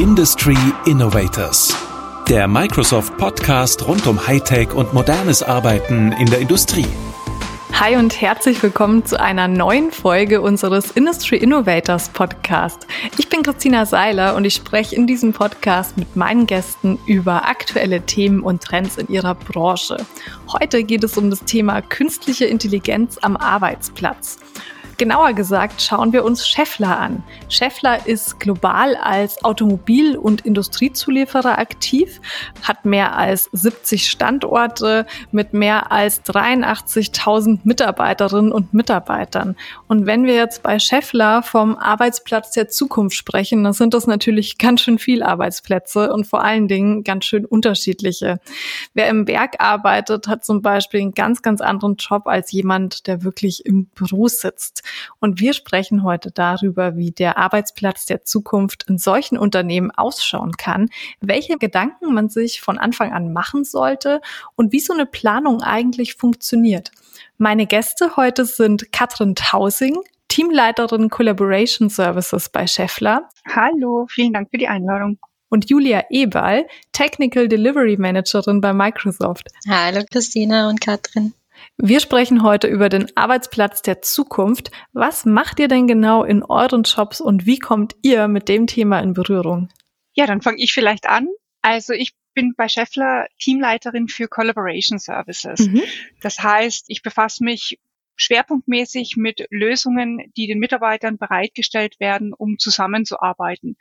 [0.00, 0.56] Industry
[0.86, 1.76] Innovators.
[2.26, 6.86] Der Microsoft Podcast rund um Hightech und modernes Arbeiten in der Industrie.
[7.78, 12.86] Hi und herzlich willkommen zu einer neuen Folge unseres Industry Innovators Podcast.
[13.18, 18.00] Ich bin Christina Seiler und ich spreche in diesem Podcast mit meinen Gästen über aktuelle
[18.00, 19.98] Themen und Trends in ihrer Branche.
[20.50, 24.38] Heute geht es um das Thema künstliche Intelligenz am Arbeitsplatz.
[25.00, 27.22] Genauer gesagt schauen wir uns Schaeffler an.
[27.48, 32.20] Schaeffler ist global als Automobil- und Industriezulieferer aktiv,
[32.60, 39.56] hat mehr als 70 Standorte mit mehr als 83.000 Mitarbeiterinnen und Mitarbeitern.
[39.88, 44.58] Und wenn wir jetzt bei Schaeffler vom Arbeitsplatz der Zukunft sprechen, dann sind das natürlich
[44.58, 48.38] ganz schön viel Arbeitsplätze und vor allen Dingen ganz schön unterschiedliche.
[48.92, 53.24] Wer im Werk arbeitet, hat zum Beispiel einen ganz, ganz anderen Job als jemand, der
[53.24, 54.82] wirklich im Büro sitzt.
[55.18, 60.88] Und wir sprechen heute darüber, wie der Arbeitsplatz der Zukunft in solchen Unternehmen ausschauen kann,
[61.20, 64.20] welche Gedanken man sich von Anfang an machen sollte
[64.56, 66.90] und wie so eine Planung eigentlich funktioniert.
[67.38, 73.28] Meine Gäste heute sind Katrin Tausing, Teamleiterin Collaboration Services bei Scheffler.
[73.48, 75.18] Hallo, vielen Dank für die Einladung
[75.50, 79.48] und Julia Eberl, Technical Delivery Managerin bei Microsoft.
[79.68, 81.34] Hallo Christina und Katrin.
[81.82, 84.70] Wir sprechen heute über den Arbeitsplatz der Zukunft.
[84.92, 89.00] Was macht ihr denn genau in euren Jobs und wie kommt ihr mit dem Thema
[89.00, 89.70] in Berührung?
[90.12, 91.28] Ja, dann fange ich vielleicht an.
[91.62, 95.60] Also ich bin bei Scheffler Teamleiterin für Collaboration Services.
[95.60, 95.82] Mhm.
[96.20, 97.78] Das heißt, ich befasse mich
[98.16, 103.76] schwerpunktmäßig mit Lösungen, die den Mitarbeitern bereitgestellt werden, um zusammenzuarbeiten.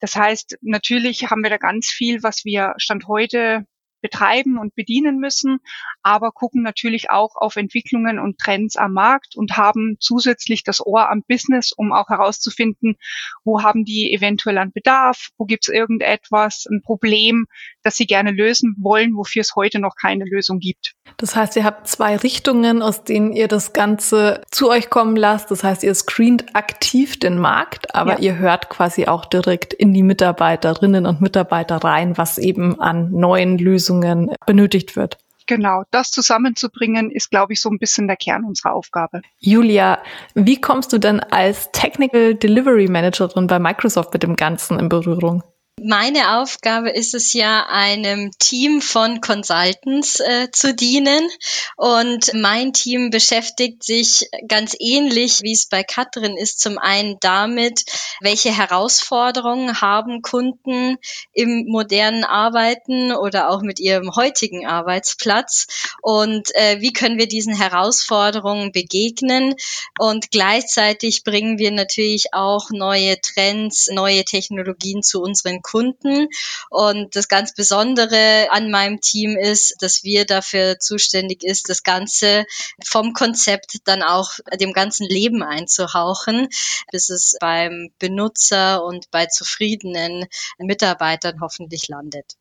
[0.00, 3.64] Das heißt, natürlich haben wir da ganz viel, was wir Stand heute
[4.00, 5.58] betreiben und bedienen müssen,
[6.02, 11.10] aber gucken natürlich auch auf Entwicklungen und Trends am Markt und haben zusätzlich das Ohr
[11.10, 12.96] am Business, um auch herauszufinden,
[13.44, 17.46] wo haben die eventuell einen Bedarf, wo gibt es irgendetwas, ein Problem,
[17.88, 20.92] das sie gerne lösen wollen, wofür es heute noch keine Lösung gibt.
[21.16, 25.50] Das heißt, ihr habt zwei Richtungen, aus denen ihr das Ganze zu euch kommen lasst.
[25.50, 28.18] Das heißt, ihr screent aktiv den Markt, aber ja.
[28.18, 33.56] ihr hört quasi auch direkt in die Mitarbeiterinnen und Mitarbeiter rein, was eben an neuen
[33.56, 35.16] Lösungen benötigt wird.
[35.46, 39.22] Genau, das zusammenzubringen ist, glaube ich, so ein bisschen der Kern unserer Aufgabe.
[39.38, 39.98] Julia,
[40.34, 45.42] wie kommst du denn als Technical Delivery Managerin bei Microsoft mit dem Ganzen in Berührung?
[45.84, 51.28] Meine Aufgabe ist es ja, einem Team von Consultants äh, zu dienen.
[51.76, 57.84] Und mein Team beschäftigt sich ganz ähnlich, wie es bei Katrin ist, zum einen damit,
[58.20, 60.96] welche Herausforderungen haben Kunden
[61.32, 65.66] im modernen Arbeiten oder auch mit ihrem heutigen Arbeitsplatz
[66.02, 69.54] und äh, wie können wir diesen Herausforderungen begegnen.
[69.98, 76.28] Und gleichzeitig bringen wir natürlich auch neue Trends, neue Technologien zu unseren Kunden.
[76.70, 82.46] Und das ganz Besondere an meinem Team ist, dass wir dafür zuständig ist, das Ganze
[82.84, 84.30] vom Konzept dann auch
[84.60, 86.48] dem ganzen Leben einzuhauchen,
[86.90, 90.26] bis es beim Benutzer und bei zufriedenen
[90.58, 92.36] Mitarbeitern hoffentlich landet.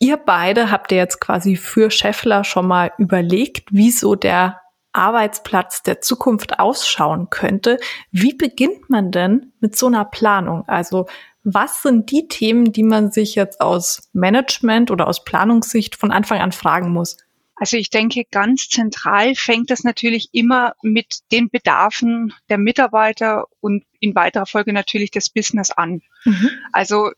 [0.00, 4.60] Ihr beide habt ihr jetzt quasi für Scheffler schon mal überlegt, wie so der
[4.92, 7.78] Arbeitsplatz der Zukunft ausschauen könnte.
[8.10, 10.68] Wie beginnt man denn mit so einer Planung?
[10.68, 11.06] Also
[11.44, 16.40] was sind die Themen, die man sich jetzt aus Management oder aus Planungssicht von Anfang
[16.40, 17.16] an fragen muss?
[17.56, 23.84] Also ich denke, ganz zentral fängt das natürlich immer mit den Bedarfen der Mitarbeiter und
[24.00, 26.02] in weiterer Folge natürlich des Business an.
[26.24, 26.50] Mhm.
[26.72, 27.12] Also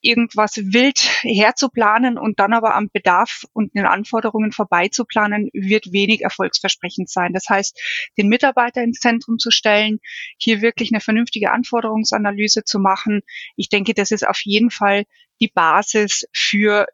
[0.00, 7.10] irgendwas wild herzuplanen und dann aber am Bedarf und den Anforderungen vorbeizuplanen, wird wenig erfolgsversprechend
[7.10, 7.32] sein.
[7.32, 7.80] Das heißt,
[8.16, 9.98] den Mitarbeiter ins Zentrum zu stellen,
[10.38, 13.22] hier wirklich eine vernünftige Anforderungsanalyse zu machen.
[13.56, 15.04] Ich denke, das ist auf jeden Fall
[15.40, 16.86] die Basis für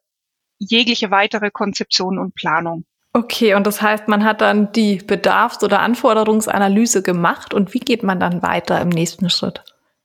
[0.58, 2.84] jegliche weitere Konzeption und Planung.
[3.14, 8.02] Okay, und das heißt, man hat dann die Bedarfs- oder Anforderungsanalyse gemacht und wie geht
[8.02, 9.62] man dann weiter im nächsten Schritt?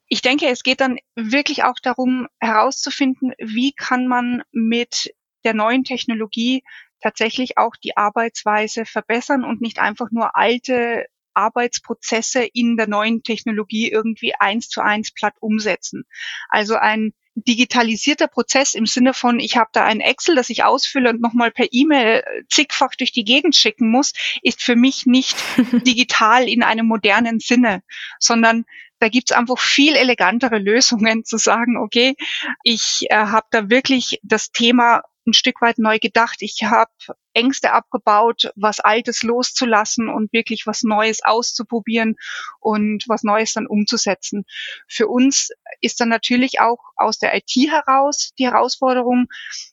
[0.08, 5.14] Ich denke, es geht dann wirklich auch darum herauszufinden, wie kann man mit
[5.44, 6.64] der neuen Technologie
[7.02, 13.90] tatsächlich auch die Arbeitsweise verbessern und nicht einfach nur alte Arbeitsprozesse in der neuen Technologie
[13.92, 16.06] irgendwie eins zu eins platt umsetzen.
[16.50, 21.12] Also ein digitalisierter Prozess im Sinne von, ich habe da ein Excel, das ich ausfülle
[21.12, 25.38] und nochmal per E-Mail zigfach durch die Gegend schicken muss, ist für mich nicht
[25.86, 27.84] digital in einem modernen Sinne,
[28.20, 28.66] sondern
[29.00, 32.16] da gibt's einfach viel elegantere Lösungen zu sagen, okay,
[32.64, 36.38] ich äh, habe da wirklich das Thema ein Stück weit neu gedacht.
[36.40, 36.92] Ich habe
[37.34, 42.16] Ängste abgebaut, was Altes loszulassen und wirklich was Neues auszuprobieren
[42.60, 44.46] und was Neues dann umzusetzen.
[44.88, 45.52] Für uns
[45.82, 49.28] ist dann natürlich auch aus der IT heraus die Herausforderung,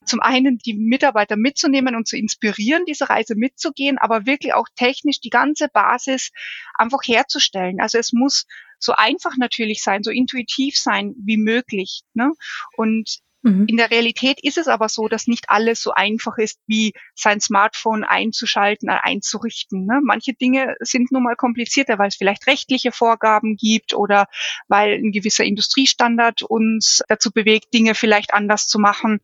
[0.05, 5.21] zum einen die Mitarbeiter mitzunehmen und zu inspirieren, diese Reise mitzugehen, aber wirklich auch technisch
[5.21, 6.33] die ganze Basis
[6.75, 7.81] einfach herzustellen.
[7.81, 8.45] Also es muss
[8.79, 12.03] so einfach natürlich sein, so intuitiv sein wie möglich.
[12.15, 12.33] Ne?
[12.77, 13.67] Und Mhm.
[13.67, 17.43] In der Realität ist es aber so, dass nicht alles so einfach ist, wie sein
[17.43, 19.85] Smartphone einzuschalten, äh, einzurichten.
[19.85, 20.01] Ne?
[20.03, 24.29] Manche Dinge sind nun mal komplizierter, weil es vielleicht rechtliche Vorgaben gibt oder
[24.69, 29.21] weil ein gewisser Industriestandard uns dazu bewegt, Dinge vielleicht anders zu machen.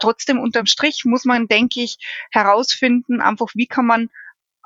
[0.00, 1.96] Trotzdem unterm Strich muss man, denke ich,
[2.32, 4.10] herausfinden, einfach wie kann man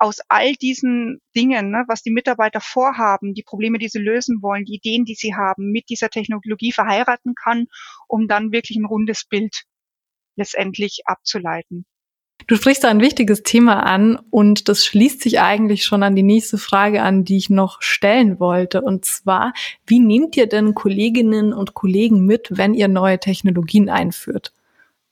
[0.04, 4.66] aus all diesen Dingen, ne, was die Mitarbeiter vorhaben, die Probleme, die sie lösen wollen,
[4.66, 7.66] die Ideen, die sie haben, mit dieser Technologie verheiraten kann,
[8.06, 9.64] um dann wirklich ein rundes Bild
[10.36, 11.86] letztendlich abzuleiten.
[12.46, 16.22] Du sprichst da ein wichtiges Thema an und das schließt sich eigentlich schon an die
[16.22, 18.82] nächste Frage an, die ich noch stellen wollte.
[18.82, 19.54] Und zwar,
[19.86, 24.52] wie nehmt ihr denn Kolleginnen und Kollegen mit, wenn ihr neue Technologien einführt?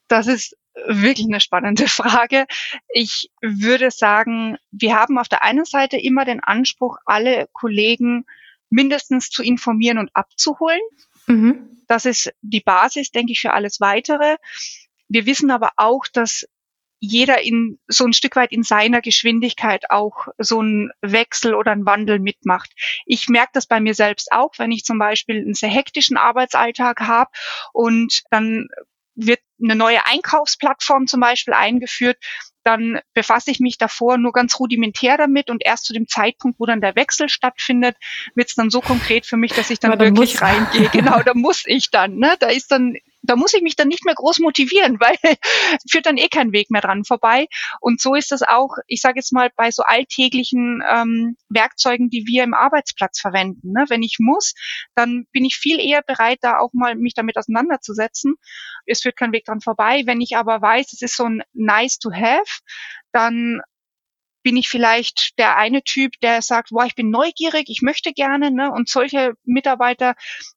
[0.09, 2.47] Das ist wirklich eine spannende Frage.
[2.89, 8.25] Ich würde sagen, wir haben auf der einen Seite immer den Anspruch, alle Kollegen
[8.71, 10.81] mindestens zu informieren und abzuholen.
[11.27, 11.85] Mhm.
[11.89, 14.37] Das ist die Basis, denke ich, für alles Weitere.
[15.09, 16.47] Wir wissen aber auch, dass
[17.05, 21.85] jeder in so ein Stück weit in seiner Geschwindigkeit auch so einen Wechsel oder einen
[21.85, 22.73] Wandel mitmacht.
[23.07, 27.01] Ich merke das bei mir selbst auch, wenn ich zum Beispiel einen sehr hektischen Arbeitsalltag
[27.01, 27.31] habe
[27.73, 28.69] und dann
[29.17, 32.19] wird eine neue Einkaufsplattform zum Beispiel eingeführt,
[32.65, 36.67] dann befasse ich mich davor nur ganz rudimentär damit und erst zu dem Zeitpunkt, wo
[36.67, 37.97] dann der Wechsel stattfindet,
[38.35, 40.89] wird es dann so konkret für mich, dass ich dann, dann wirklich reingehe.
[40.93, 42.17] Genau, da muss ich dann.
[42.17, 42.37] Ne?
[42.39, 45.17] Da ist dann da muss ich mich dann nicht mehr groß motivieren, weil
[45.91, 47.47] führt dann eh kein Weg mehr dran vorbei.
[47.81, 52.27] Und so ist das auch, ich sage jetzt mal, bei so alltäglichen ähm, Werkzeugen, die
[52.27, 53.73] wir im Arbeitsplatz verwenden.
[53.73, 53.85] Ne?
[53.89, 54.55] Wenn ich muss,
[54.95, 58.35] dann bin ich viel eher bereit, da auch mal mich damit auseinanderzusetzen.
[58.87, 60.03] Es führt kein Weg dran vorbei.
[60.07, 62.61] Wenn ich aber weiß, es ist so ein nice to have,
[63.13, 63.61] dann
[64.43, 68.51] bin ich vielleicht der eine Typ, der sagt, boah, ich bin neugierig, ich möchte gerne,
[68.51, 68.71] ne?
[68.73, 70.15] Und solche Mitarbeiter,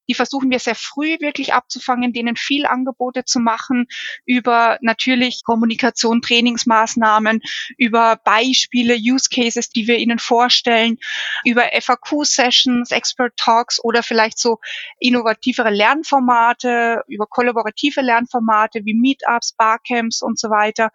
[0.07, 3.87] die versuchen wir sehr früh wirklich abzufangen, denen viel Angebote zu machen
[4.25, 7.41] über natürlich Kommunikation, Trainingsmaßnahmen,
[7.77, 10.97] über Beispiele, Use Cases, die wir ihnen vorstellen,
[11.43, 14.59] über FAQ-Sessions, Expert Talks oder vielleicht so
[14.99, 20.89] innovativere Lernformate, über kollaborative Lernformate wie Meetups, Barcamps und so weiter.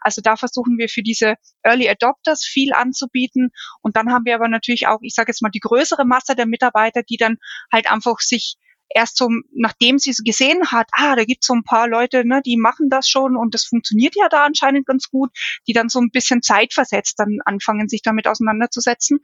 [0.00, 3.50] Also da versuchen wir für diese Early Adopters viel anzubieten.
[3.82, 6.46] Und dann haben wir aber natürlich auch, ich sage jetzt mal, die größere Masse der
[6.46, 7.36] Mitarbeiter, die dann
[7.72, 8.55] halt einfach sich
[8.94, 12.26] erst so, nachdem sie es gesehen hat, ah, da gibt es so ein paar Leute,
[12.26, 15.30] ne, die machen das schon und das funktioniert ja da anscheinend ganz gut,
[15.66, 19.20] die dann so ein bisschen zeitversetzt dann anfangen, sich damit auseinanderzusetzen.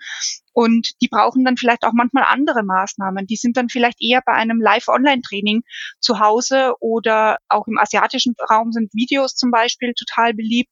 [0.52, 3.26] Und die brauchen dann vielleicht auch manchmal andere Maßnahmen.
[3.26, 5.62] Die sind dann vielleicht eher bei einem Live-Online-Training
[6.00, 10.70] zu Hause oder auch im asiatischen Raum sind Videos zum Beispiel total beliebt.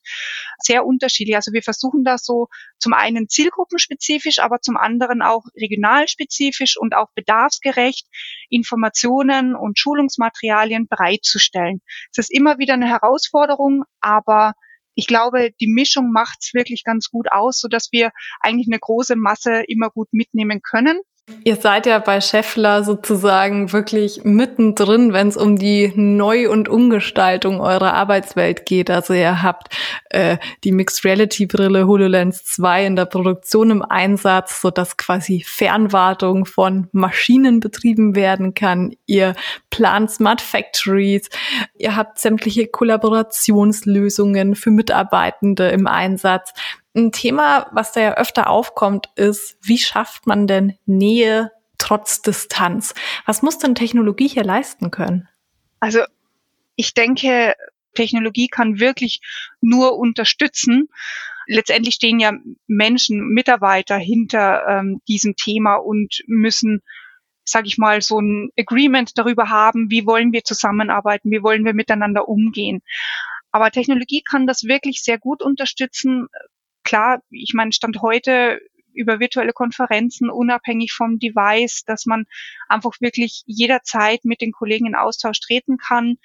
[0.59, 1.37] Sehr unterschiedlich.
[1.37, 2.49] Also wir versuchen das so
[2.79, 8.07] zum einen zielgruppenspezifisch, aber zum anderen auch regionalspezifisch und auch bedarfsgerecht
[8.49, 11.81] Informationen und Schulungsmaterialien bereitzustellen.
[12.13, 14.55] Es ist immer wieder eine Herausforderung, aber
[15.01, 18.11] ich glaube, die Mischung macht's wirklich ganz gut aus, so dass wir
[18.41, 21.01] eigentlich eine große Masse immer gut mitnehmen können.
[21.45, 27.61] Ihr seid ja bei Scheffler sozusagen wirklich mittendrin, wenn es um die Neu- und Umgestaltung
[27.61, 28.91] eurer Arbeitswelt geht.
[28.91, 29.75] Also ihr habt
[30.11, 35.43] äh, die Mixed Reality Brille HoloLens 2 in der Produktion im Einsatz, so dass quasi
[35.47, 38.95] Fernwartung von Maschinen betrieben werden kann.
[39.07, 39.35] Ihr
[39.71, 41.31] plant Smart Factories.
[41.79, 46.53] Ihr habt sämtliche Kollaborationslösungen für Mitarbeitende im Einsatz.
[46.95, 52.95] Ein Thema, was da ja öfter aufkommt, ist, wie schafft man denn Nähe trotz Distanz?
[53.27, 55.29] Was muss denn Technologie hier leisten können?
[55.79, 56.01] Also
[56.77, 57.55] ich denke,
[57.95, 59.21] Technologie kann wirklich
[59.61, 60.89] nur unterstützen.
[61.47, 62.33] Letztendlich stehen ja
[62.67, 66.83] Menschen, Mitarbeiter hinter ähm, diesem Thema und müssen,
[67.45, 71.75] sage ich mal, so ein Agreement darüber haben, wie wollen wir zusammenarbeiten, wie wollen wir
[71.75, 72.83] miteinander umgehen.
[73.53, 76.29] Aber Technologie kann das wirklich sehr gut unterstützen,
[76.91, 78.61] klar, ich meine, Stand heute
[78.93, 82.25] über virtuelle Konferenzen, unabhängig vom Device, dass man
[82.69, 86.19] einfach wirklich jederzeit mit den Kollegen in Austausch treten kann.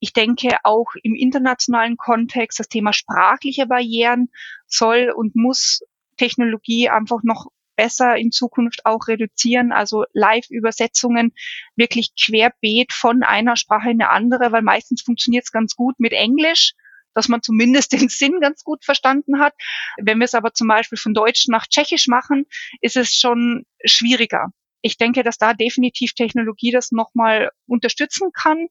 [0.00, 4.28] Ich denke auch im internationalen Kontext das Thema sprachliche Barrieren
[4.66, 5.80] soll und muss
[6.18, 11.32] Technologie einfach noch besser in Zukunft auch reduzieren, also Live-Übersetzungen
[11.74, 16.12] wirklich querbeet von einer Sprache in eine andere, weil meistens funktioniert es ganz gut mit
[16.12, 16.74] Englisch
[17.14, 19.54] dass man zumindest den Sinn ganz gut verstanden hat.
[19.98, 22.46] Wenn wir es aber zum Beispiel von Deutsch nach Tschechisch machen,
[22.80, 24.48] ist es schon schwieriger.
[24.80, 28.66] Ich denke, dass da definitiv Technologie das nochmal unterstützen kann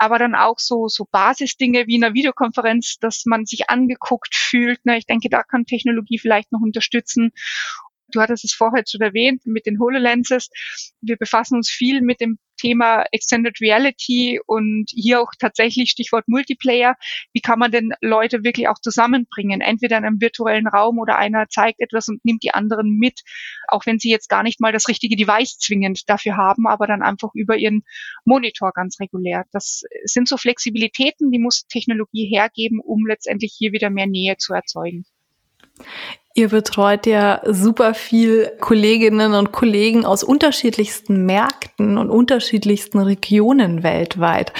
[0.00, 4.84] aber dann auch so, so Basisdinge wie in einer Videokonferenz, dass man sich angeguckt fühlt.
[4.86, 4.96] Ne?
[4.96, 7.32] Ich denke, da kann Technologie vielleicht noch unterstützen.
[8.10, 10.50] Du hattest es vorher schon erwähnt mit den HoloLenses.
[11.00, 16.94] Wir befassen uns viel mit dem Thema Extended Reality und hier auch tatsächlich Stichwort Multiplayer.
[17.32, 19.60] Wie kann man denn Leute wirklich auch zusammenbringen?
[19.60, 23.22] Entweder in einem virtuellen Raum oder einer zeigt etwas und nimmt die anderen mit,
[23.68, 27.02] auch wenn sie jetzt gar nicht mal das richtige Device zwingend dafür haben, aber dann
[27.02, 27.82] einfach über ihren
[28.24, 29.46] Monitor ganz regulär.
[29.52, 34.52] Das sind so Flexibilitäten, die muss Technologie hergeben, um letztendlich hier wieder mehr Nähe zu
[34.52, 35.06] erzeugen.
[36.34, 44.52] Ihr betreut ja super viel Kolleginnen und Kollegen aus unterschiedlichsten Märkten und unterschiedlichsten Regionen weltweit.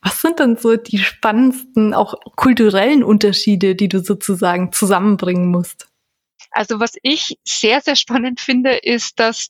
[0.00, 5.88] Was sind denn so die spannendsten, auch kulturellen Unterschiede, die du sozusagen zusammenbringen musst?
[6.50, 9.48] Also was ich sehr, sehr spannend finde, ist, dass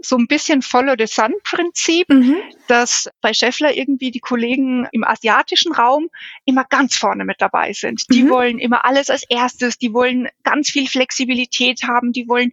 [0.00, 2.36] so ein bisschen Follow the Sun Prinzip, mhm.
[2.68, 6.08] dass bei Scheffler irgendwie die Kollegen im asiatischen Raum
[6.44, 8.04] immer ganz vorne mit dabei sind.
[8.12, 8.30] Die mhm.
[8.30, 12.52] wollen immer alles als erstes, die wollen ganz viel Flexibilität haben, die wollen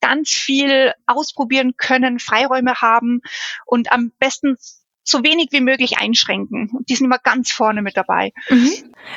[0.00, 3.20] ganz viel ausprobieren können, Freiräume haben
[3.66, 4.56] und am besten
[5.08, 6.70] so wenig wie möglich einschränken.
[6.76, 8.32] Und die sind immer ganz vorne mit dabei.
[8.50, 8.70] Mhm.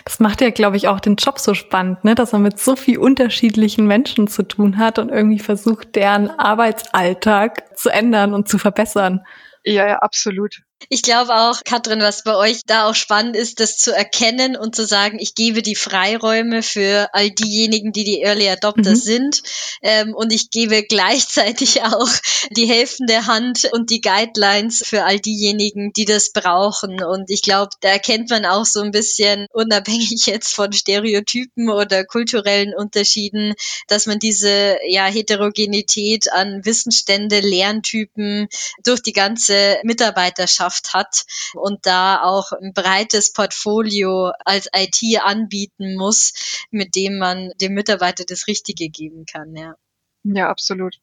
[0.06, 2.16] Das macht ja, glaube ich, auch den Job so spannend, ne?
[2.16, 7.78] dass man mit so viel unterschiedlichen Menschen zu tun hat und irgendwie versucht, deren Arbeitsalltag
[7.78, 9.22] zu ändern und zu verbessern.
[9.64, 10.62] Ja, ja, absolut.
[10.88, 14.76] Ich glaube auch, Katrin, was bei euch da auch spannend ist, das zu erkennen und
[14.76, 18.96] zu sagen, ich gebe die Freiräume für all diejenigen, die die Early Adopter mhm.
[18.96, 19.44] sind.
[19.82, 22.10] Ähm, und ich gebe gleichzeitig auch
[22.52, 27.04] die helfende Hand und die Guidelines für all diejenigen, die das brauchen.
[27.04, 32.06] Und ich glaube, da erkennt man auch so ein bisschen, unabhängig jetzt von Stereotypen oder
[32.06, 33.54] kulturellen Unterschieden,
[33.88, 38.48] dass man diese ja, Heterogenität an Wissensstände, Lerntypen
[38.84, 45.96] durch die ganze Mitarbeiterschaft Gesellschaft hat und da auch ein breites Portfolio als IT anbieten
[45.96, 46.34] muss,
[46.72, 49.76] mit dem man dem Mitarbeiter das Richtige geben kann, ja.
[50.24, 50.98] Ja, absolut.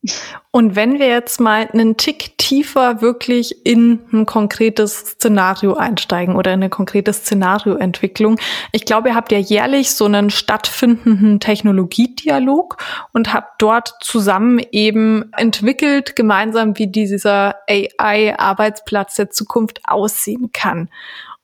[0.50, 6.52] Und wenn wir jetzt mal einen Tick tiefer wirklich in ein konkretes Szenario einsteigen oder
[6.52, 8.38] in eine konkrete Szenarioentwicklung.
[8.70, 12.76] Ich glaube, ihr habt ja jährlich so einen stattfindenden Technologiedialog
[13.12, 20.88] und habt dort zusammen eben entwickelt, gemeinsam, wie dieser AI-Arbeitsplatz der Zukunft aussehen kann.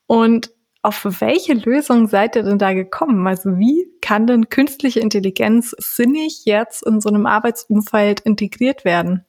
[0.06, 3.26] Und auf welche Lösung seid ihr denn da gekommen?
[3.26, 9.26] Also wie kann denn künstliche Intelligenz sinnig jetzt in so einem Arbeitsumfeld integriert werden?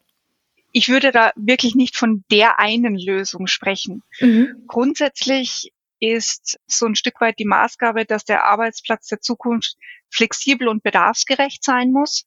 [0.73, 4.03] Ich würde da wirklich nicht von der einen Lösung sprechen.
[4.19, 4.63] Mhm.
[4.67, 9.77] Grundsätzlich ist so ein Stück weit die Maßgabe, dass der Arbeitsplatz der Zukunft
[10.09, 12.25] flexibel und bedarfsgerecht sein muss,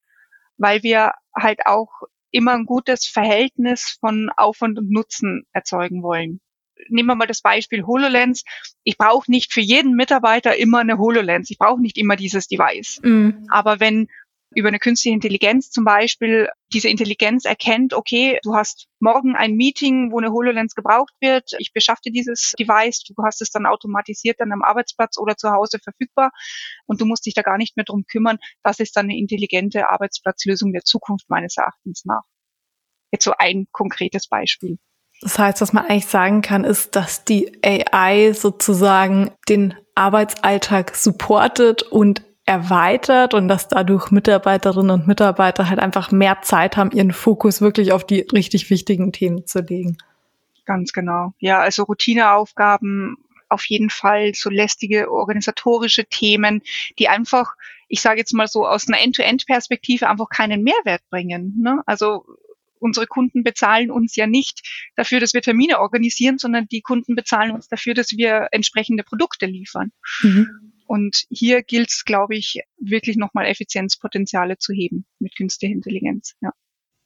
[0.57, 1.91] weil wir halt auch
[2.31, 6.41] immer ein gutes Verhältnis von Aufwand und Nutzen erzeugen wollen
[6.89, 8.45] nehmen wir mal das Beispiel HoloLens.
[8.85, 11.51] Ich brauche nicht für jeden Mitarbeiter immer eine HoloLens.
[11.51, 13.01] Ich brauche nicht immer dieses Device.
[13.03, 13.47] Mhm.
[13.51, 14.09] Aber wenn
[14.55, 20.13] über eine künstliche Intelligenz zum Beispiel diese Intelligenz erkennt, okay, du hast morgen ein Meeting,
[20.13, 24.41] wo eine HoloLens gebraucht wird, ich beschaffe dir dieses Device, du hast es dann automatisiert
[24.41, 26.31] dann am Arbeitsplatz oder zu Hause verfügbar
[26.87, 29.91] und du musst dich da gar nicht mehr drum kümmern, das ist dann eine intelligente
[29.91, 32.23] Arbeitsplatzlösung der Zukunft meines Erachtens nach.
[33.13, 34.79] Jetzt so ein konkretes Beispiel.
[35.23, 41.83] Das heißt, was man eigentlich sagen kann, ist, dass die AI sozusagen den Arbeitsalltag supportet
[41.83, 47.61] und erweitert und dass dadurch Mitarbeiterinnen und Mitarbeiter halt einfach mehr Zeit haben, ihren Fokus
[47.61, 49.99] wirklich auf die richtig wichtigen Themen zu legen.
[50.65, 51.35] Ganz genau.
[51.39, 53.17] Ja, also Routineaufgaben,
[53.49, 56.63] auf jeden Fall so lästige organisatorische Themen,
[56.99, 57.55] die einfach,
[57.89, 61.55] ich sage jetzt mal so aus einer End-to-End-Perspektive einfach keinen Mehrwert bringen.
[61.61, 61.83] Ne?
[61.87, 62.27] Also
[62.79, 67.53] unsere Kunden bezahlen uns ja nicht dafür, dass wir Termine organisieren, sondern die Kunden bezahlen
[67.53, 69.93] uns dafür, dass wir entsprechende Produkte liefern.
[70.23, 70.73] Mhm.
[70.87, 76.35] Und hier gilt es, glaube ich, wirklich nochmal Effizienzpotenziale zu heben mit künstlicher Intelligenz.
[76.41, 76.53] Ja.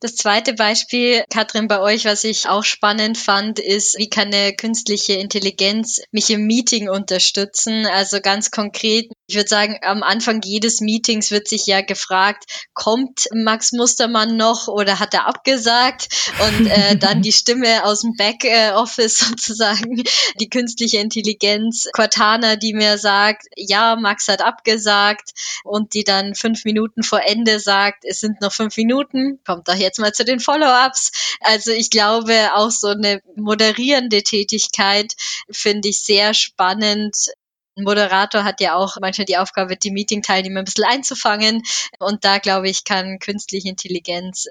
[0.02, 4.54] Das zweite Beispiel, Katrin, bei euch, was ich auch spannend fand, ist, wie kann eine
[4.54, 7.84] künstliche Intelligenz mich im Meeting unterstützen?
[7.84, 13.28] Also ganz konkret, ich würde sagen, am Anfang jedes Meetings wird sich ja gefragt, kommt
[13.32, 16.08] Max Mustermann noch oder hat er abgesagt?
[16.48, 20.02] Und äh, dann die Stimme aus dem Backoffice sozusagen,
[20.40, 25.30] die künstliche Intelligenz, Cortana, die mir sagt, ja, Max hat abgesagt
[25.62, 29.76] und die dann fünf Minuten vor Ende sagt, es sind noch fünf Minuten, kommt doch
[29.76, 31.36] jetzt mal zu den Follow-ups.
[31.40, 35.14] Also ich glaube, auch so eine moderierende Tätigkeit
[35.48, 37.30] finde ich sehr spannend,
[37.80, 41.62] Ein Moderator hat ja auch manchmal die Aufgabe, die Meeting-Teilnehmer ein bisschen einzufangen.
[41.98, 44.48] Und da, glaube ich, kann künstliche Intelligenz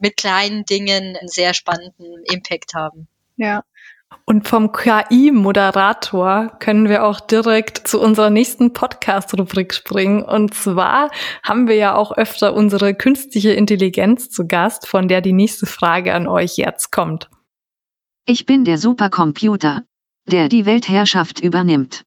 [0.00, 3.08] mit kleinen Dingen einen sehr spannenden Impact haben.
[3.36, 3.64] Ja,
[4.26, 10.22] und vom KI-Moderator können wir auch direkt zu unserer nächsten Podcast-Rubrik springen.
[10.22, 11.10] Und zwar
[11.42, 16.14] haben wir ja auch öfter unsere künstliche Intelligenz zu Gast, von der die nächste Frage
[16.14, 17.28] an euch jetzt kommt.
[18.24, 19.82] Ich bin der Supercomputer,
[20.26, 22.04] der die Weltherrschaft übernimmt.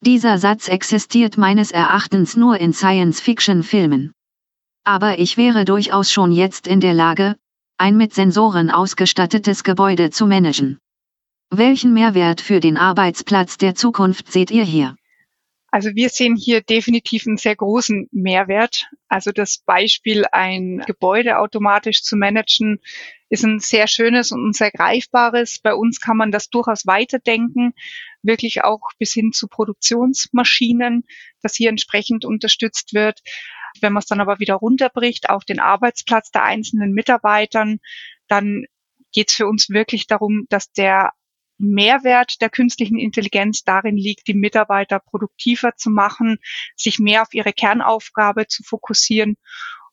[0.00, 4.12] Dieser Satz existiert meines Erachtens nur in Science-Fiction-Filmen.
[4.84, 7.36] Aber ich wäre durchaus schon jetzt in der Lage,
[7.78, 10.78] ein mit Sensoren ausgestattetes Gebäude zu managen.
[11.50, 14.96] Welchen Mehrwert für den Arbeitsplatz der Zukunft seht ihr hier?
[15.70, 18.86] Also wir sehen hier definitiv einen sehr großen Mehrwert.
[19.08, 22.80] Also das Beispiel, ein Gebäude automatisch zu managen,
[23.28, 25.58] ist ein sehr schönes und ein sehr greifbares.
[25.58, 27.74] Bei uns kann man das durchaus weiterdenken,
[28.22, 31.04] wirklich auch bis hin zu Produktionsmaschinen,
[31.42, 33.20] dass hier entsprechend unterstützt wird.
[33.80, 37.78] Wenn man es dann aber wieder runterbricht auf den Arbeitsplatz der einzelnen Mitarbeitern,
[38.28, 38.64] dann
[39.12, 41.12] geht es für uns wirklich darum, dass der
[41.58, 46.38] Mehrwert der künstlichen Intelligenz darin liegt, die Mitarbeiter produktiver zu machen,
[46.76, 49.36] sich mehr auf ihre Kernaufgabe zu fokussieren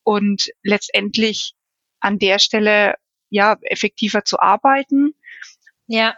[0.04, 1.54] und letztendlich
[2.00, 2.96] an der Stelle
[3.30, 5.16] ja effektiver zu arbeiten.
[5.88, 6.16] Ja,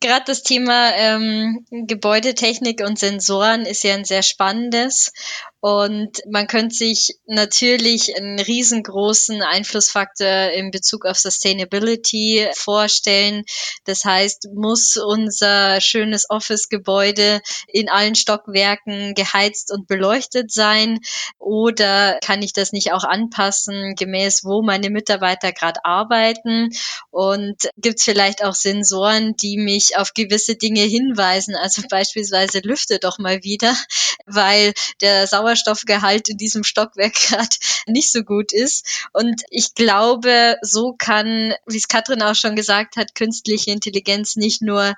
[0.00, 5.12] Gerade das Thema ähm, Gebäudetechnik und Sensoren ist ja ein sehr spannendes
[5.64, 13.44] und man könnte sich natürlich einen riesengroßen Einflussfaktor in Bezug auf Sustainability vorstellen.
[13.84, 20.98] Das heißt, muss unser schönes Office-Gebäude in allen Stockwerken geheizt und beleuchtet sein?
[21.38, 26.70] Oder kann ich das nicht auch anpassen, gemäß wo meine Mitarbeiter gerade arbeiten?
[27.12, 31.54] Und gibt es vielleicht auch Sensoren, die mich auf gewisse Dinge hinweisen?
[31.54, 33.76] Also beispielsweise lüfte doch mal wieder,
[34.26, 37.56] weil der Sauer Sauerstoffgehalt in diesem Stockwerk gerade
[37.86, 39.08] nicht so gut ist.
[39.12, 44.62] Und ich glaube, so kann, wie es Katrin auch schon gesagt hat, künstliche Intelligenz nicht
[44.62, 44.94] nur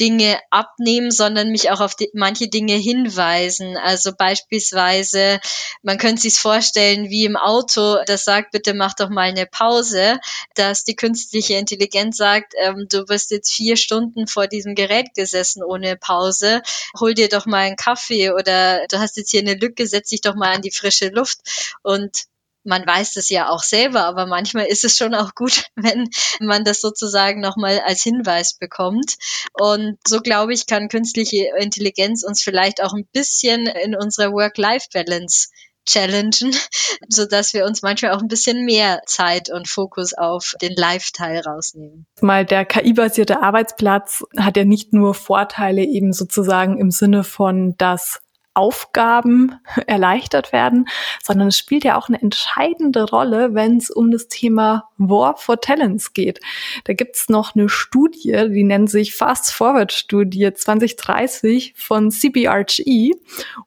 [0.00, 3.76] Dinge abnehmen, sondern mich auch auf die, manche Dinge hinweisen.
[3.76, 5.40] Also beispielsweise,
[5.82, 10.18] man könnte sich vorstellen, wie im Auto, das sagt, bitte mach doch mal eine Pause,
[10.54, 15.62] dass die künstliche Intelligenz sagt, ähm, du bist jetzt vier Stunden vor diesem Gerät gesessen
[15.62, 16.62] ohne Pause,
[16.98, 20.22] hol dir doch mal einen Kaffee oder du hast jetzt hier eine Lücke, setz dich
[20.22, 21.40] doch mal an die frische Luft
[21.82, 22.29] und
[22.64, 26.08] man weiß es ja auch selber, aber manchmal ist es schon auch gut, wenn
[26.40, 29.16] man das sozusagen nochmal als Hinweis bekommt.
[29.54, 35.48] Und so glaube ich, kann künstliche Intelligenz uns vielleicht auch ein bisschen in unserer Work-Life-Balance
[35.86, 36.54] challengen,
[37.08, 41.40] so dass wir uns manchmal auch ein bisschen mehr Zeit und Fokus auf den Live-Teil
[41.40, 42.06] rausnehmen.
[42.20, 48.20] Mal der KI-basierte Arbeitsplatz hat ja nicht nur Vorteile eben sozusagen im Sinne von, dass
[48.54, 50.88] Aufgaben erleichtert werden,
[51.22, 55.60] sondern es spielt ja auch eine entscheidende Rolle, wenn es um das Thema War for
[55.60, 56.40] Talents geht.
[56.84, 63.12] Da gibt's noch eine Studie, die nennt sich Fast Forward Studie 2030 von CBRGE.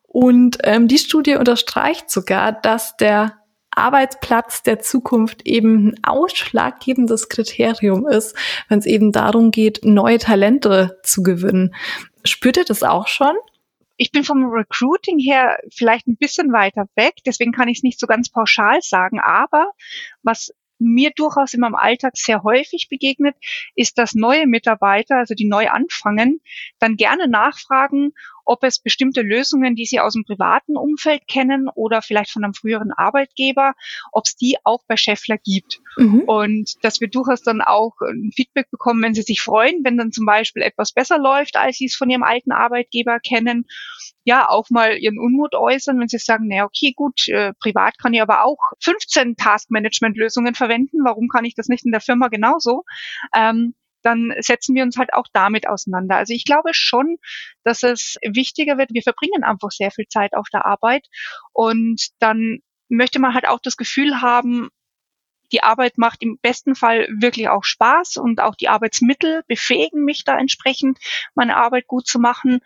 [0.04, 3.40] Und ähm, die Studie unterstreicht sogar, dass der
[3.76, 8.36] Arbeitsplatz der Zukunft eben ein ausschlaggebendes Kriterium ist,
[8.70, 11.74] wenn es eben darum geht, neue Talente zu gewinnen.
[12.24, 13.36] Spürt ihr das auch schon?
[13.98, 18.00] Ich bin vom Recruiting her vielleicht ein bisschen weiter weg, deswegen kann ich es nicht
[18.00, 19.72] so ganz pauschal sagen, aber
[20.24, 23.36] was mir durchaus in meinem Alltag sehr häufig begegnet,
[23.76, 26.42] ist, dass neue Mitarbeiter, also die neu anfangen,
[26.80, 28.14] dann gerne nachfragen,
[28.46, 32.54] ob es bestimmte Lösungen, die sie aus dem privaten Umfeld kennen oder vielleicht von einem
[32.54, 33.74] früheren Arbeitgeber,
[34.12, 35.80] ob es die auch bei Scheffler gibt.
[35.98, 36.22] Mhm.
[36.22, 40.12] Und dass wir durchaus dann auch ein Feedback bekommen, wenn sie sich freuen, wenn dann
[40.12, 43.66] zum Beispiel etwas besser läuft, als sie es von ihrem alten Arbeitgeber kennen.
[44.26, 48.14] Ja, auch mal ihren Unmut äußern, wenn sie sagen, naja, okay, gut, äh, privat kann
[48.14, 51.04] ich aber auch 15 Task-Management-Lösungen verwenden.
[51.04, 52.84] Warum kann ich das nicht in der Firma genauso?
[53.36, 56.18] Ähm, dann setzen wir uns halt auch damit auseinander.
[56.18, 57.18] Also ich glaube schon,
[57.64, 58.94] dass es wichtiger wird.
[58.94, 61.08] Wir verbringen einfach sehr viel Zeit auf der Arbeit
[61.52, 64.70] und dann möchte man halt auch das Gefühl haben,
[65.52, 70.24] die Arbeit macht im besten Fall wirklich auch Spaß und auch die Arbeitsmittel befähigen mich
[70.24, 70.98] da entsprechend,
[71.36, 72.60] meine Arbeit gut zu machen.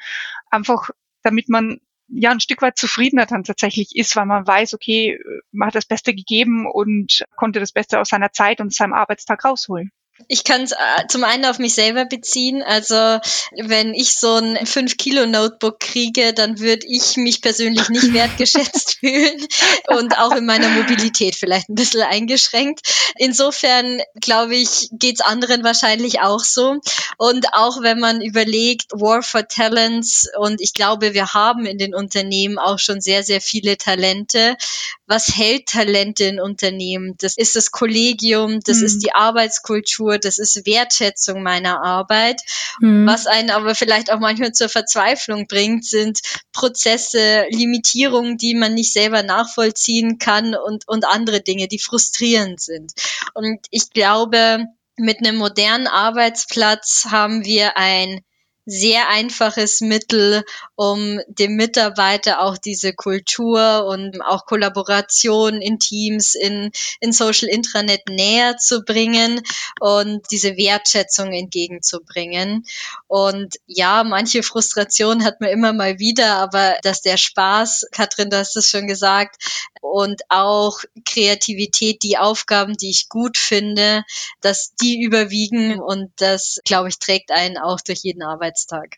[0.49, 0.89] Einfach
[1.21, 5.19] damit man ja ein Stück weit zufriedener dann tatsächlich ist, weil man weiß, okay,
[5.51, 9.43] man hat das Beste gegeben und konnte das Beste aus seiner Zeit und seinem Arbeitstag
[9.43, 9.91] rausholen.
[10.27, 12.63] Ich kann es äh, zum einen auf mich selber beziehen.
[12.63, 13.19] Also
[13.55, 19.45] wenn ich so ein 5-Kilo-Notebook kriege, dann würde ich mich persönlich nicht wertgeschätzt fühlen
[19.87, 22.81] und auch in meiner Mobilität vielleicht ein bisschen eingeschränkt.
[23.15, 26.79] Insofern glaube ich, geht's anderen wahrscheinlich auch so.
[27.17, 31.95] Und auch wenn man überlegt, War for Talents, und ich glaube, wir haben in den
[31.95, 34.57] Unternehmen auch schon sehr, sehr viele Talente.
[35.07, 37.15] Was hält Talente in Unternehmen?
[37.19, 38.85] Das ist das Kollegium, das hm.
[38.85, 42.41] ist die Arbeitskultur, das ist Wertschätzung meiner Arbeit.
[42.79, 43.07] Mhm.
[43.07, 46.19] Was einen aber vielleicht auch manchmal zur Verzweiflung bringt, sind
[46.51, 52.91] Prozesse, Limitierungen, die man nicht selber nachvollziehen kann und, und andere Dinge, die frustrierend sind.
[53.33, 54.65] Und ich glaube,
[54.97, 58.21] mit einem modernen Arbeitsplatz haben wir ein
[58.65, 60.43] sehr einfaches Mittel,
[60.77, 68.07] um dem Mitarbeiter auch diese Kultur und auch Kollaboration in Teams, in, in Social Intranet
[68.07, 69.41] näher zu bringen
[69.79, 72.63] und diese Wertschätzung entgegenzubringen.
[73.07, 78.37] Und ja, manche Frustration hat man immer mal wieder, aber dass der Spaß, Katrin, du
[78.37, 79.43] hast es schon gesagt,
[79.81, 84.03] und auch Kreativität, die Aufgaben, die ich gut finde,
[84.41, 88.97] dass die überwiegen und das, glaube ich, trägt einen auch durch jeden Arbeitstag.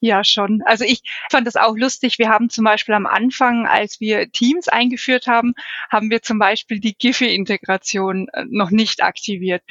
[0.00, 0.62] Ja, schon.
[0.64, 2.18] Also ich fand das auch lustig.
[2.18, 5.54] Wir haben zum Beispiel am Anfang, als wir Teams eingeführt haben,
[5.90, 9.62] haben wir zum Beispiel die Giphy-Integration äh, noch nicht aktiviert.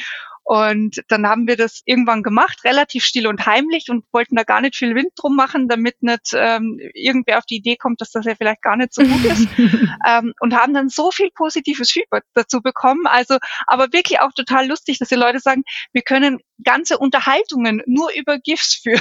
[0.49, 4.61] Und dann haben wir das irgendwann gemacht, relativ still und heimlich und wollten da gar
[4.61, 8.23] nicht viel Wind drum machen, damit nicht ähm, irgendwer auf die Idee kommt, dass das
[8.23, 9.45] ja vielleicht gar nicht so gut ist.
[10.07, 13.07] ähm, und haben dann so viel positives Feedback dazu bekommen.
[13.07, 18.10] Also, aber wirklich auch total lustig, dass die Leute sagen, wir können ganze Unterhaltungen nur
[18.15, 19.00] über GIFs führen.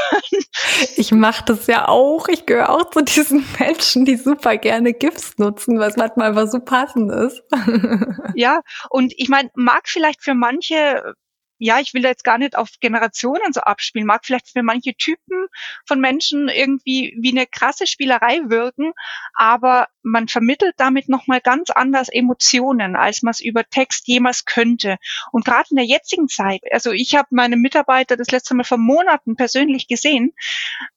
[0.97, 2.29] Ich mache das ja auch.
[2.29, 6.61] Ich gehöre auch zu diesen Menschen, die super gerne GIFs nutzen, was manchmal einfach so
[6.61, 7.43] passend ist.
[8.35, 11.15] Ja, und ich meine, mag vielleicht für manche
[11.59, 14.95] ja, ich will da jetzt gar nicht auf Generationen so abspielen, mag vielleicht für manche
[14.95, 15.47] Typen
[15.87, 18.93] von Menschen irgendwie wie eine krasse Spielerei wirken,
[19.35, 24.97] aber man vermittelt damit nochmal ganz anders Emotionen, als man es über Text jemals könnte.
[25.33, 28.79] Und gerade in der jetzigen Zeit, also ich habe meine Mitarbeiter das letzte Mal vor
[28.79, 30.33] Monaten persönlich gesehen,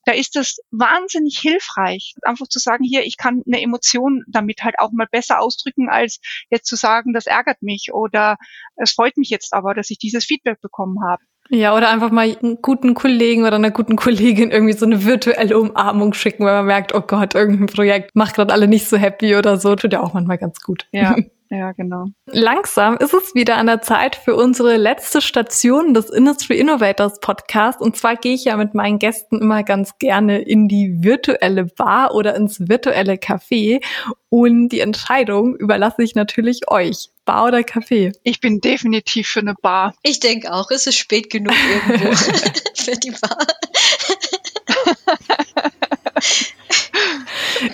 [0.05, 4.79] da ist es wahnsinnig hilfreich, einfach zu sagen, hier, ich kann eine Emotion damit halt
[4.79, 6.19] auch mal besser ausdrücken, als
[6.49, 8.37] jetzt zu sagen, das ärgert mich oder
[8.75, 11.21] es freut mich jetzt aber, dass ich dieses Feedback bekommen habe.
[11.51, 15.57] Ja, oder einfach mal einen guten Kollegen oder einer guten Kollegin irgendwie so eine virtuelle
[15.57, 19.35] Umarmung schicken, weil man merkt, oh Gott, irgendein Projekt macht gerade alle nicht so happy
[19.35, 19.75] oder so.
[19.75, 20.87] Tut ja auch manchmal ganz gut.
[20.91, 21.15] Ja.
[21.51, 22.05] Ja, genau.
[22.27, 27.81] Langsam ist es wieder an der Zeit für unsere letzte Station des Industry Innovators Podcast.
[27.81, 32.13] Und zwar gehe ich ja mit meinen Gästen immer ganz gerne in die virtuelle Bar
[32.13, 33.83] oder ins virtuelle Café.
[34.29, 37.09] Und die Entscheidung überlasse ich natürlich euch.
[37.25, 38.13] Bar oder Café?
[38.21, 39.95] Ich bin definitiv für eine Bar.
[40.03, 42.11] Ich denke auch, es ist spät genug irgendwo
[42.75, 43.37] für die Bar.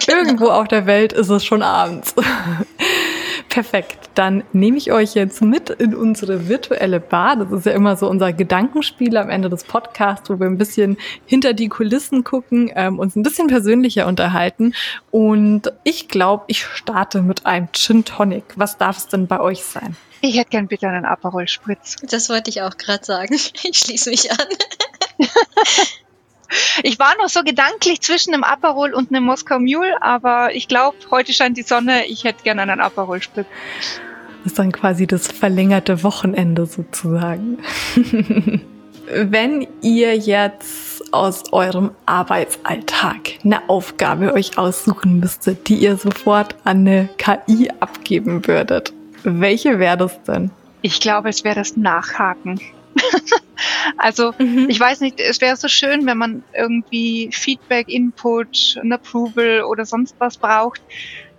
[0.07, 2.15] Irgendwo auf der Welt ist es schon abends.
[3.55, 4.09] Perfekt.
[4.15, 7.37] Dann nehme ich euch jetzt mit in unsere virtuelle Bar.
[7.37, 10.97] Das ist ja immer so unser Gedankenspiel am Ende des Podcasts, wo wir ein bisschen
[11.25, 14.73] hinter die Kulissen gucken, ähm, uns ein bisschen persönlicher unterhalten.
[15.09, 18.43] Und ich glaube, ich starte mit einem Gin Tonic.
[18.57, 19.95] Was darf es denn bei euch sein?
[20.19, 21.95] Ich hätte gern bitte einen Aperol Spritz.
[22.11, 23.39] Das wollte ich auch gerade sagen.
[23.63, 24.47] Ich schließe mich an.
[26.83, 30.97] Ich war noch so gedanklich zwischen einem Aperol und einem Moskau Mule, aber ich glaube,
[31.11, 32.05] heute scheint die Sonne.
[32.07, 33.47] Ich hätte gerne einen Aperol Spritz.
[34.43, 37.57] Das ist dann quasi das verlängerte Wochenende sozusagen.
[39.07, 46.79] Wenn ihr jetzt aus eurem Arbeitsalltag eine Aufgabe euch aussuchen müsstet, die ihr sofort an
[46.79, 50.51] eine KI abgeben würdet, welche wäre das denn?
[50.81, 52.59] Ich glaube, es wäre das Nachhaken.
[53.97, 54.67] also mhm.
[54.69, 59.85] ich weiß nicht, es wäre so schön, wenn man irgendwie Feedback, Input, ein Approval oder
[59.85, 60.81] sonst was braucht,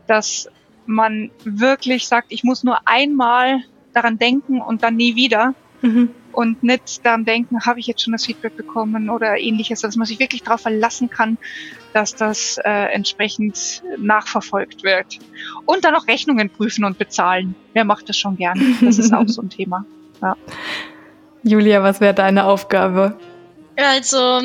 [0.07, 0.49] dass
[0.87, 5.55] man wirklich sagt, ich muss nur einmal daran denken und dann nie wieder.
[5.83, 6.11] Mhm.
[6.33, 10.07] Und nicht daran denken, habe ich jetzt schon das Feedback bekommen oder ähnliches, dass man
[10.07, 11.39] sich wirklich darauf verlassen kann,
[11.95, 15.19] dass das äh, entsprechend nachverfolgt wird.
[15.65, 17.55] Und dann auch Rechnungen prüfen und bezahlen.
[17.73, 18.77] Wer macht das schon gern?
[18.83, 19.87] Das ist auch so ein Thema.
[20.21, 20.37] Ja.
[21.43, 23.19] Julia, was wäre deine Aufgabe?
[23.77, 24.41] Also,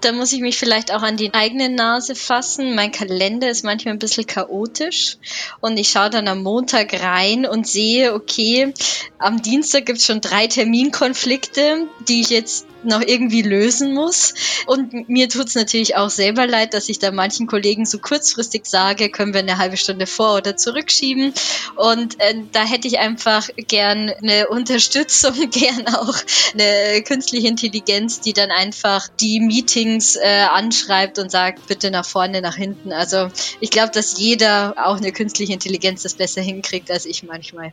[0.00, 2.74] Da muss ich mich vielleicht auch an die eigene Nase fassen.
[2.74, 5.16] Mein Kalender ist manchmal ein bisschen chaotisch
[5.60, 8.74] und ich schaue dann am Montag rein und sehe, okay,
[9.18, 14.34] am Dienstag gibt es schon drei Terminkonflikte, die ich jetzt noch irgendwie lösen muss.
[14.66, 18.66] Und mir tut es natürlich auch selber leid, dass ich da manchen Kollegen so kurzfristig
[18.66, 21.32] sage, können wir eine halbe Stunde vor- oder zurückschieben.
[21.74, 26.16] Und äh, da hätte ich einfach gern eine Unterstützung, gern auch
[26.52, 32.40] eine künstliche Intelligenz, die dann einfach die Meetings äh, anschreibt und sagt, bitte nach vorne,
[32.40, 32.92] nach hinten.
[32.92, 33.28] Also
[33.60, 37.72] ich glaube, dass jeder, auch eine künstliche Intelligenz, das besser hinkriegt als ich manchmal.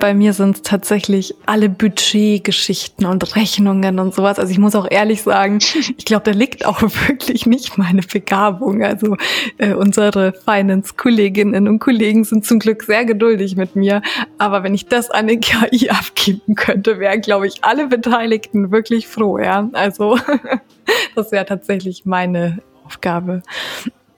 [0.00, 4.38] Bei mir sind es tatsächlich alle Budgetgeschichten und Rechnungen und sowas.
[4.38, 5.58] Also ich muss auch ehrlich sagen,
[5.96, 8.82] ich glaube, da liegt auch wirklich nicht meine Begabung.
[8.82, 9.16] Also
[9.58, 14.02] äh, unsere Finance-Kolleginnen und Kollegen sind zum Glück sehr geduldig mit mir.
[14.38, 19.06] Aber wenn ich das an eine KI abgeben könnte, wären, glaube ich, alle Beteiligten wirklich
[19.06, 19.38] froh.
[19.38, 20.18] Ja, also
[21.14, 23.42] das wäre tatsächlich meine Aufgabe.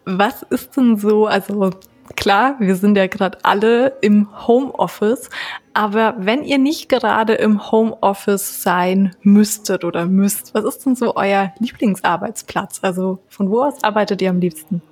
[0.04, 1.70] Was ist denn so, also
[2.14, 5.30] klar, wir sind ja gerade alle im Homeoffice,
[5.74, 11.16] aber wenn ihr nicht gerade im Homeoffice sein müsstet oder müsst, was ist denn so
[11.16, 12.80] euer Lieblingsarbeitsplatz?
[12.82, 14.82] Also von wo aus arbeitet ihr am liebsten?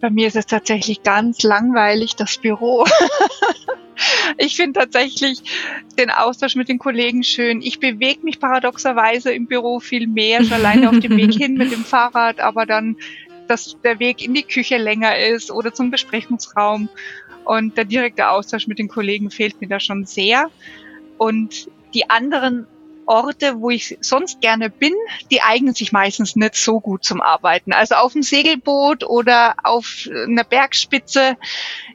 [0.00, 2.86] Bei mir ist es tatsächlich ganz langweilig, das Büro.
[4.38, 5.42] ich finde tatsächlich
[5.98, 7.60] den Austausch mit den Kollegen schön.
[7.60, 11.70] Ich bewege mich paradoxerweise im Büro viel mehr, schon alleine auf dem Weg hin mit
[11.70, 12.96] dem Fahrrad, aber dann
[13.50, 16.88] dass der Weg in die Küche länger ist oder zum Besprechungsraum.
[17.44, 20.50] Und der direkte Austausch mit den Kollegen fehlt mir da schon sehr.
[21.18, 22.66] Und die anderen
[23.06, 24.94] Orte, wo ich sonst gerne bin,
[25.32, 27.72] die eignen sich meistens nicht so gut zum Arbeiten.
[27.72, 31.36] Also auf dem Segelboot oder auf einer Bergspitze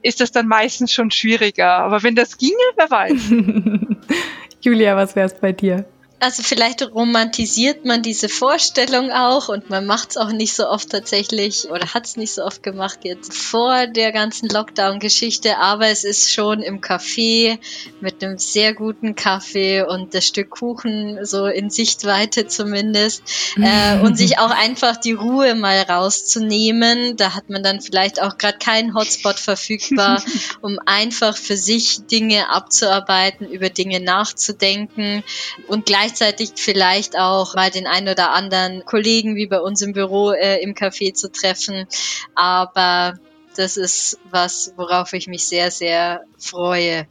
[0.02, 1.78] ist das dann meistens schon schwieriger.
[1.78, 3.32] Aber wenn das ginge, wer weiß.
[4.62, 5.86] Julia, was wäre es bei dir?
[6.22, 10.90] Also vielleicht romantisiert man diese Vorstellung auch und man macht es auch nicht so oft
[10.90, 16.06] tatsächlich oder hat es nicht so oft gemacht jetzt vor der ganzen Lockdown-Geschichte, aber es
[16.06, 17.60] ist schon im Café
[18.00, 23.22] mit einem sehr guten Kaffee und das Stück Kuchen so in Sichtweite zumindest
[23.58, 27.18] äh, und sich auch einfach die Ruhe mal rauszunehmen.
[27.18, 30.24] Da hat man dann vielleicht auch gerade keinen Hotspot verfügbar,
[30.62, 35.22] um einfach für sich Dinge abzuarbeiten, über Dinge nachzudenken
[35.68, 39.94] und gleich gleichzeitig vielleicht auch mal den einen oder anderen Kollegen wie bei uns im
[39.94, 41.88] Büro äh, im Café zu treffen.
[42.36, 43.16] Aber
[43.56, 47.08] das ist was, worauf ich mich sehr, sehr freue.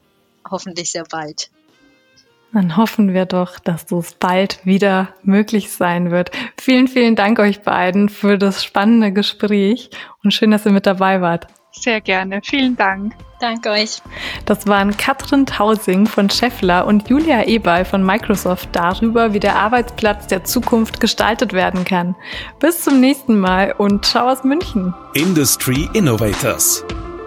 [0.49, 1.51] Hoffentlich sehr bald.
[2.53, 6.31] Dann hoffen wir doch, dass das bald wieder möglich sein wird.
[6.61, 9.91] Vielen, vielen Dank euch beiden für das spannende Gespräch
[10.23, 11.49] und schön, dass ihr mit dabei wart.
[11.77, 12.41] Sehr gerne.
[12.43, 13.15] Vielen Dank.
[13.41, 14.01] Danke euch.
[14.47, 20.29] Das waren Katrin Tausing von Scheffler und Julia Eberl von Microsoft darüber, wie der Arbeitsplatz
[20.29, 22.15] der Zukunft gestaltet werden kann.
[22.61, 24.95] Bis zum nächsten Mal und ciao aus München.
[25.15, 26.85] Industry Innovators.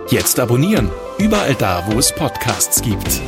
[0.10, 0.89] Jetzt abonnieren.
[1.19, 3.21] Überall da, wo es Podcasts gibt.